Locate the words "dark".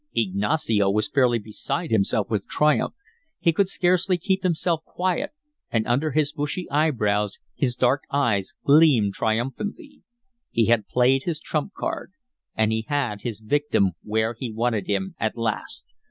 7.75-8.05